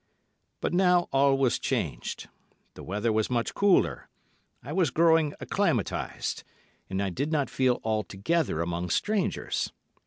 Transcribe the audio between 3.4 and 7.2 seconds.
cooler; I was growing acclimatised, and I